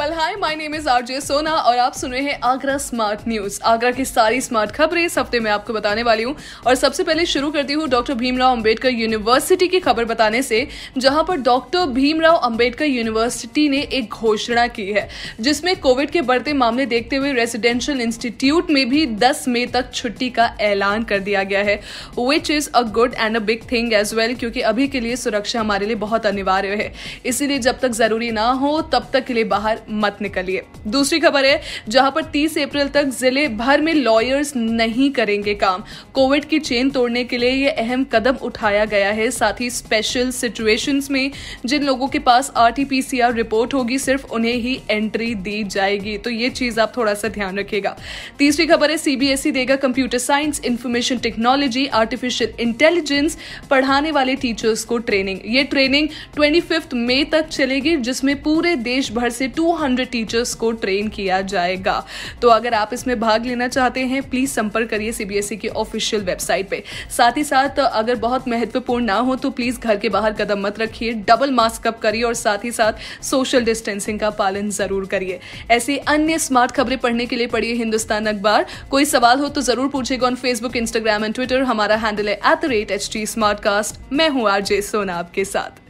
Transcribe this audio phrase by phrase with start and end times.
[0.00, 3.58] well hi my name is RJ Sona और आप सुन रहे हैं आगरा स्मार्ट न्यूज़
[3.66, 6.34] आगरा की सारी स्मार्ट खबरें इस हफ़्ते में आपको बताने वाली हूँ।
[6.66, 10.66] और सबसे पहले शुरू करती हूँ डॉक्टर भीमराव अंबेडकर यूनिवर्सिटी की खबर बताने से,
[10.98, 15.08] जहाँ पर डॉक्टर भीमराव अंबेडकर यूनिवर्सिटी ने एक घोषणा की है,
[15.40, 20.30] जिसमें कोविड के बढ़ते मामले देखते हुए रेजिडेंशियल इंस्टीट्यूट में भी 10 मई तक छुट्टी
[20.30, 21.76] का ऐलान कर दिया गया है
[22.18, 25.60] which is a good and a big thing as well क्योंकि अभी के लिए सुरक्षा
[25.60, 26.92] हमारे लिए बहुत अनिवार्य है।
[27.26, 31.44] इसीलिए जब तक ज़रूरी ना हो, तब तक के लिए बाहर मत निकलिए। दूसरी खबर
[31.44, 36.58] है, जहाँ पर 30 अप्रैल तक ज़िले भर में लॉयर्स नहीं करेंगे काम। कोविड की
[36.60, 41.30] चेन तोड़ने के लिए यह अहम कदम उठाया गया है। साथ ही स्पेशल सिचुएशंस में
[41.66, 46.50] जिन लोगों के पास आरटीपीसीआर रिपोर्ट होगी, सिर्फ़ उन्हें ही एंट्री दी जाएगी। तो ये
[46.50, 47.96] चीज़ आप थोड़ा सा ध्यान रखिएगा।
[48.38, 53.36] तीसरी खबर है सीबीएसई देगा computer science information technology artificial intelligence
[53.70, 56.60] पढ़ाने वाले टीचर्स को ट्रेनिंग ये ट्रेनिंग ट्वेंटी
[56.96, 59.48] मई तक चलेगी, जिसमें पूरे देश भर से
[59.80, 62.04] 200 टीचर्स को ट्रेन किया जाएगा।
[62.42, 66.68] तो अगर आप इसमें भाग लेना चाहते हैं प्लीज़ संपर्क करिए सीबीएसई की ऑफिशियल वेबसाइट
[66.70, 70.60] पे। साथ ही साथ, अगर बहुत महत्वपूर्ण ना हो तो प्लीज़ घर के बाहर कदम
[70.60, 75.06] मत रखिए डबल मास्क अप करिए और साथ ही साथ सोशल डिस्टेंसिंग का पालन ज़रूर
[75.06, 75.38] करिए।
[75.70, 79.88] ऐसी अन्य स्मार्ट खबरें पढ़ने के लिए पढ़िए हिंदुस्तान अखबार। कोई सवाल हो तो ज़रूर
[79.90, 83.26] पूछेगा on Facebook Instagram and Twitter हमारा हैंडल है at the rate H T
[83.60, 85.89] Smartcast मैं हूँ आरजे सोना आपके साथ।